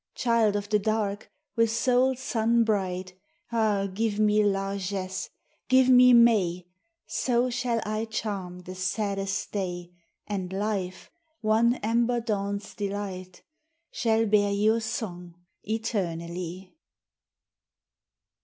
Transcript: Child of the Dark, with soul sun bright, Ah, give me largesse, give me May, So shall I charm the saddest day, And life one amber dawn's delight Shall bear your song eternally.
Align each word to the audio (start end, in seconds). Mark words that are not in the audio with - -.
Child 0.15 0.55
of 0.55 0.67
the 0.69 0.79
Dark, 0.79 1.31
with 1.55 1.69
soul 1.69 2.15
sun 2.15 2.63
bright, 2.63 3.13
Ah, 3.51 3.85
give 3.85 4.19
me 4.19 4.43
largesse, 4.43 5.29
give 5.69 5.89
me 5.89 6.11
May, 6.11 6.65
So 7.05 7.51
shall 7.51 7.79
I 7.85 8.05
charm 8.05 8.61
the 8.61 8.73
saddest 8.73 9.51
day, 9.51 9.91
And 10.25 10.51
life 10.51 11.11
one 11.41 11.75
amber 11.83 12.19
dawn's 12.19 12.73
delight 12.73 13.43
Shall 13.91 14.25
bear 14.25 14.51
your 14.51 14.79
song 14.81 15.35
eternally. 15.61 16.73